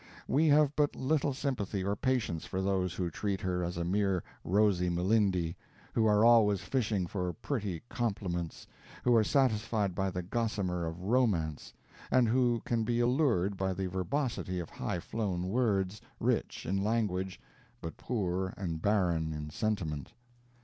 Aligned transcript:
We 0.27 0.47
have 0.47 0.75
but 0.75 0.95
little 0.95 1.31
sympathy 1.31 1.83
or 1.83 1.95
patience 1.95 2.47
for 2.47 2.59
those 2.59 2.95
who 2.95 3.11
treat 3.11 3.41
her 3.41 3.63
as 3.63 3.77
a 3.77 3.83
mere 3.85 4.23
Rosy 4.43 4.89
Melindi 4.89 5.55
who 5.93 6.07
are 6.07 6.25
always 6.25 6.61
fishing 6.61 7.05
for 7.05 7.31
pretty 7.33 7.83
complements 7.87 8.65
who 9.03 9.15
are 9.15 9.23
satisfied 9.23 9.93
by 9.93 10.09
the 10.09 10.23
gossamer 10.23 10.87
of 10.87 11.03
Romance, 11.03 11.71
and 12.09 12.27
who 12.27 12.63
can 12.65 12.83
be 12.83 12.99
allured 12.99 13.55
by 13.57 13.73
the 13.75 13.85
verbosity 13.85 14.59
of 14.59 14.71
high 14.71 14.97
flown 14.99 15.49
words, 15.49 16.01
rich 16.19 16.65
in 16.65 16.83
language, 16.83 17.39
but 17.79 17.95
poor 17.97 18.55
and 18.57 18.81
barren 18.81 19.31
in 19.31 19.51
sentiment. 19.51 20.13